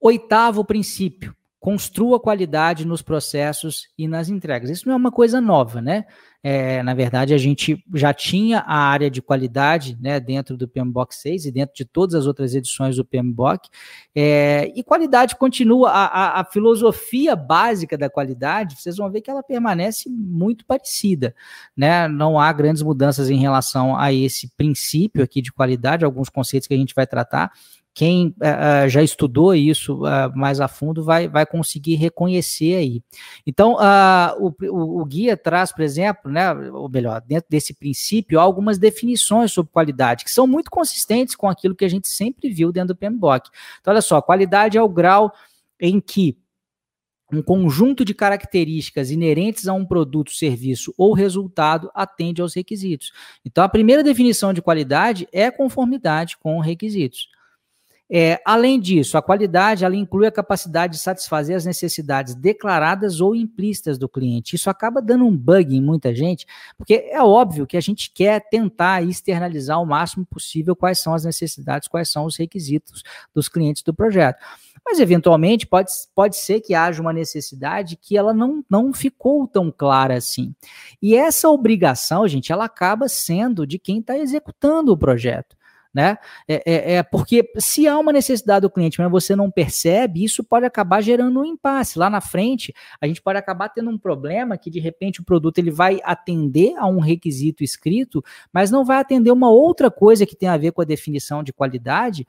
[0.00, 4.70] Oitavo princípio: construa qualidade nos processos e nas entregas.
[4.70, 6.06] Isso não é uma coisa nova, né?
[6.42, 11.14] É, na verdade, a gente já tinha a área de qualidade né, dentro do PMBOK
[11.14, 13.68] 6 e dentro de todas as outras edições do PMBOK.
[14.14, 19.30] É, e qualidade continua, a, a, a, filosofia básica da qualidade, vocês vão ver que
[19.30, 21.34] ela permanece muito parecida.
[21.76, 22.08] Né?
[22.08, 26.72] Não há grandes mudanças em relação a esse princípio aqui de qualidade, alguns conceitos que
[26.72, 27.52] a gente vai tratar
[27.92, 33.02] quem uh, já estudou isso uh, mais a fundo vai, vai conseguir reconhecer aí.
[33.46, 38.78] Então, uh, o, o, guia traz, por exemplo, né, ou melhor, dentro desse princípio, algumas
[38.78, 42.94] definições sobre qualidade, que são muito consistentes com aquilo que a gente sempre viu dentro
[42.94, 43.50] do PMBOK.
[43.80, 45.32] Então, olha só, qualidade é o grau
[45.80, 46.38] em que
[47.32, 53.12] um conjunto de características inerentes a um produto, serviço ou resultado atende aos requisitos.
[53.44, 57.28] Então, a primeira definição de qualidade é conformidade com requisitos.
[58.12, 63.36] É, além disso, a qualidade ela inclui a capacidade de satisfazer as necessidades declaradas ou
[63.36, 64.56] implícitas do cliente.
[64.56, 66.44] Isso acaba dando um bug em muita gente,
[66.76, 71.24] porque é óbvio que a gente quer tentar externalizar o máximo possível quais são as
[71.24, 74.44] necessidades, quais são os requisitos dos clientes do projeto.
[74.84, 79.70] Mas, eventualmente, pode, pode ser que haja uma necessidade que ela não, não ficou tão
[79.70, 80.52] clara assim.
[81.00, 85.59] E essa obrigação, gente, ela acaba sendo de quem está executando o projeto
[85.92, 86.18] né?
[86.46, 90.44] É, é, é, porque se há uma necessidade do cliente, mas você não percebe, isso
[90.44, 91.98] pode acabar gerando um impasse.
[91.98, 95.58] Lá na frente, a gente pode acabar tendo um problema que de repente o produto
[95.58, 100.36] ele vai atender a um requisito escrito, mas não vai atender uma outra coisa que
[100.36, 102.26] tem a ver com a definição de qualidade,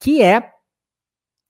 [0.00, 0.52] que é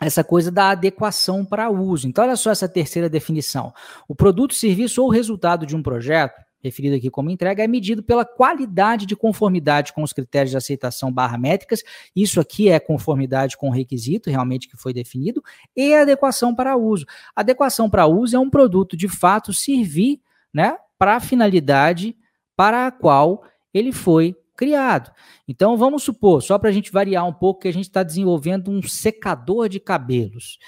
[0.00, 2.08] essa coisa da adequação para uso.
[2.08, 3.72] Então, olha só essa terceira definição.
[4.08, 8.24] O produto, serviço ou resultado de um projeto referido aqui como entrega, é medido pela
[8.24, 11.82] qualidade de conformidade com os critérios de aceitação barra métricas.
[12.14, 15.42] Isso aqui é conformidade com o requisito realmente que foi definido,
[15.76, 17.06] e adequação para uso.
[17.34, 20.20] Adequação para uso é um produto de fato servir
[20.52, 22.16] né, para a finalidade
[22.56, 23.42] para a qual
[23.72, 25.10] ele foi criado.
[25.48, 28.70] Então vamos supor, só para a gente variar um pouco, que a gente está desenvolvendo
[28.70, 30.58] um secador de cabelos.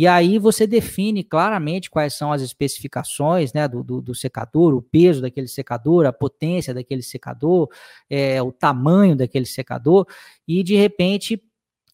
[0.00, 4.80] E aí você define claramente quais são as especificações né, do, do, do secador, o
[4.80, 7.68] peso daquele secador, a potência daquele secador,
[8.08, 10.06] é, o tamanho daquele secador,
[10.48, 11.44] e de repente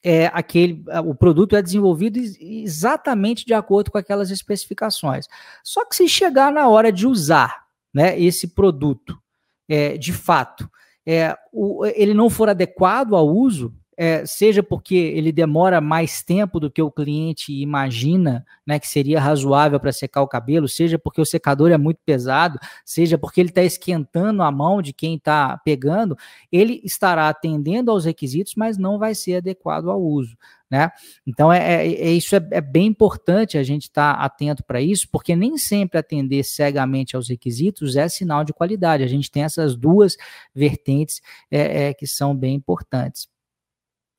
[0.05, 5.27] é, aquele, o produto é desenvolvido exatamente de acordo com aquelas especificações.
[5.65, 9.21] Só que se chegar na hora de usar né, esse produto,
[9.69, 10.71] é, de fato,
[11.05, 16.61] é, o, ele não for adequado ao uso, é, seja porque ele demora mais tempo
[16.61, 21.21] do que o cliente imagina, né, que seria razoável para secar o cabelo, seja porque
[21.21, 25.57] o secador é muito pesado, seja porque ele está esquentando a mão de quem está
[25.59, 26.17] pegando,
[26.53, 30.37] ele estará atendendo aos requisitos, mas não vai ser adequado ao uso.
[30.69, 30.91] Né?
[31.25, 34.81] Então, é, é, é isso é, é, bem importante a gente estar tá atento para
[34.81, 39.05] isso, porque nem sempre atender cegamente aos requisitos é sinal de qualidade.
[39.05, 40.17] A gente tem essas duas
[40.53, 41.21] vertentes
[41.51, 43.29] é, é, que são bem importantes.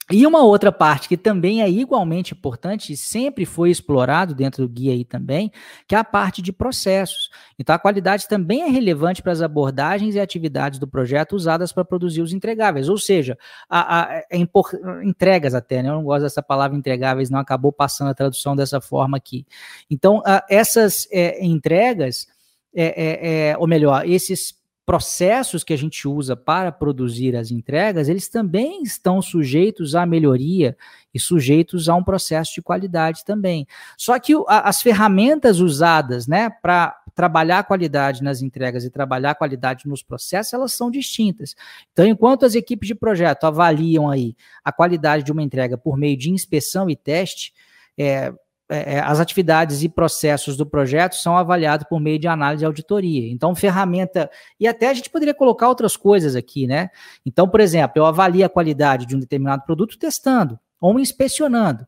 [0.09, 4.69] E uma outra parte que também é igualmente importante e sempre foi explorado dentro do
[4.73, 5.51] guia aí também,
[5.85, 7.29] que é a parte de processos.
[7.59, 11.83] Então a qualidade também é relevante para as abordagens e atividades do projeto usadas para
[11.83, 13.37] produzir os entregáveis, ou seja,
[13.69, 14.47] a, a, a é
[15.03, 15.89] entregas até, né?
[15.89, 19.45] Eu não gosto dessa palavra entregáveis, não acabou passando a tradução dessa forma aqui.
[19.89, 22.27] Então a, essas é, entregas,
[22.73, 24.56] é, é, é ou melhor, esses
[24.87, 30.77] processos que a gente usa para produzir as entregas, eles também estão sujeitos à melhoria
[31.13, 33.67] e sujeitos a um processo de qualidade também.
[33.97, 39.35] Só que as ferramentas usadas né, para trabalhar a qualidade nas entregas e trabalhar a
[39.35, 41.53] qualidade nos processos, elas são distintas.
[41.91, 46.15] Então, enquanto as equipes de projeto avaliam aí a qualidade de uma entrega por meio
[46.15, 47.53] de inspeção e teste,
[47.97, 48.33] é,
[48.69, 52.65] é, é, as atividades e processos do projeto são avaliados por meio de análise e
[52.65, 53.31] auditoria.
[53.31, 54.29] Então, ferramenta.
[54.59, 56.89] E até a gente poderia colocar outras coisas aqui, né?
[57.25, 61.87] Então, por exemplo, eu avalio a qualidade de um determinado produto testando ou inspecionando.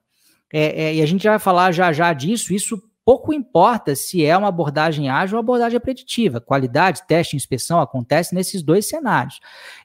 [0.51, 2.53] É, é, e a gente vai falar já já disso.
[2.53, 6.39] Isso pouco importa se é uma abordagem ágil ou abordagem preditiva.
[6.39, 9.39] Qualidade, teste, inspeção acontece nesses dois cenários.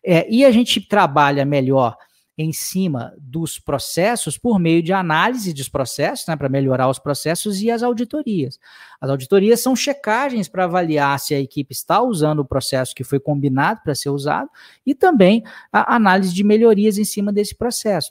[0.04, 1.96] É, e a gente trabalha melhor
[2.36, 7.62] em cima dos processos por meio de análise dos processos, né, para melhorar os processos
[7.62, 8.58] e as auditorias.
[9.00, 13.20] As auditorias são checagens para avaliar se a equipe está usando o processo que foi
[13.20, 14.50] combinado para ser usado
[14.84, 15.42] e também
[15.72, 18.10] a análise de melhorias em cima desse processo.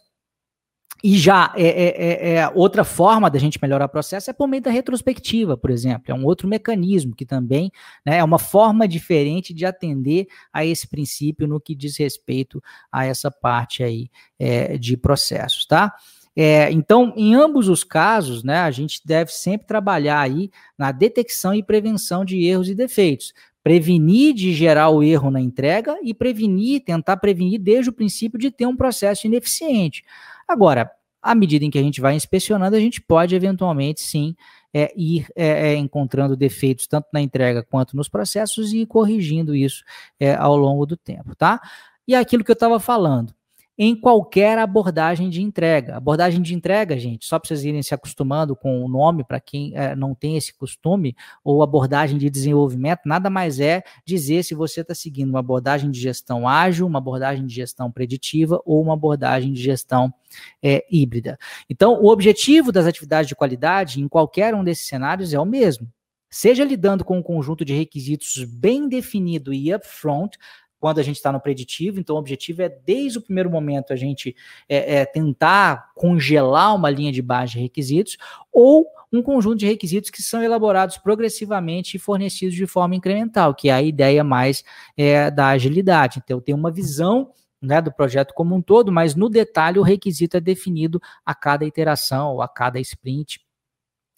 [1.03, 4.47] E já é, é, é, é, outra forma da gente melhorar o processo é por
[4.47, 6.03] meio da retrospectiva, por exemplo.
[6.07, 7.69] É um outro mecanismo que também
[8.05, 13.05] né, é uma forma diferente de atender a esse princípio no que diz respeito a
[13.05, 14.09] essa parte aí
[14.39, 15.93] é, de processos, tá?
[16.35, 21.53] É, então, em ambos os casos, né, a gente deve sempre trabalhar aí na detecção
[21.53, 23.33] e prevenção de erros e defeitos.
[23.63, 28.51] Prevenir de gerar o erro na entrega e prevenir, tentar prevenir desde o princípio de
[28.51, 30.03] ter um processo ineficiente.
[30.47, 34.35] Agora, à medida em que a gente vai inspecionando, a gente pode eventualmente sim
[34.73, 39.55] é, ir é, é, encontrando defeitos tanto na entrega quanto nos processos e ir corrigindo
[39.55, 39.83] isso
[40.19, 41.61] é, ao longo do tempo, tá?
[42.05, 43.33] E aquilo que eu estava falando,
[43.77, 45.97] em qualquer abordagem de entrega.
[45.97, 49.75] Abordagem de entrega, gente, só para vocês irem se acostumando com o nome, para quem
[49.75, 54.81] é, não tem esse costume, ou abordagem de desenvolvimento, nada mais é dizer se você
[54.81, 59.51] está seguindo uma abordagem de gestão ágil, uma abordagem de gestão preditiva ou uma abordagem
[59.51, 60.13] de gestão
[60.61, 61.37] é, híbrida.
[61.69, 65.91] Então, o objetivo das atividades de qualidade em qualquer um desses cenários é o mesmo.
[66.29, 70.35] Seja lidando com um conjunto de requisitos bem definido e upfront,
[70.83, 71.97] quando a gente está no preditivo.
[71.97, 74.35] Então, o objetivo é, desde o primeiro momento, a gente
[74.67, 78.17] é, é, tentar congelar uma linha de base de requisitos
[78.51, 83.69] ou um conjunto de requisitos que são elaborados progressivamente e fornecidos de forma incremental, que
[83.69, 84.61] é a ideia mais
[84.97, 86.19] é, da agilidade.
[86.21, 87.31] Então, tem uma visão
[87.61, 91.63] né, do projeto como um todo, mas no detalhe o requisito é definido a cada
[91.63, 93.39] iteração ou a cada sprint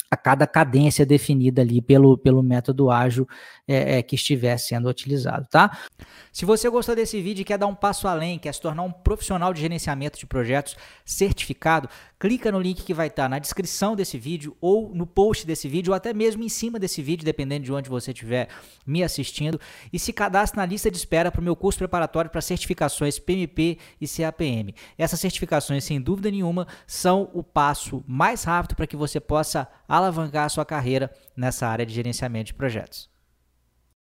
[0.10, 3.28] a cada cadência definida ali pelo, pelo método ágil
[3.68, 5.78] é, é, que estiver sendo utilizado, tá?
[6.32, 8.92] Se você gostou desse vídeo e quer dar um passo além, quer se tornar um
[8.92, 14.18] profissional de gerenciamento de projetos certificado, clica no link que vai estar na descrição desse
[14.18, 17.74] vídeo ou no post desse vídeo ou até mesmo em cima desse vídeo, dependendo de
[17.74, 18.50] onde você estiver
[18.86, 19.60] me assistindo,
[19.92, 23.78] e se cadastre na lista de espera para o meu curso preparatório para certificações PMP
[24.00, 24.74] e CAPM.
[24.98, 30.46] Essas certificações, sem dúvida nenhuma, são o passo mais rápido para que você possa alavancar
[30.46, 33.10] a sua carreira nessa área de gerenciamento de projetos.